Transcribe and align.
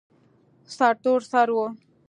سرتور 0.75 1.21
سر 1.31 1.47
و. 1.63 1.63